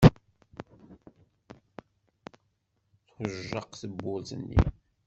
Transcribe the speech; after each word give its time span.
Tujjaq 3.09 3.69
tewwurt-nni. 3.81 4.61